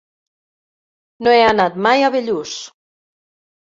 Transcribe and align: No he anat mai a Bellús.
No 1.25 1.35
he 1.41 1.45
anat 1.51 1.79
mai 1.89 2.09
a 2.09 2.13
Bellús. 2.19 2.59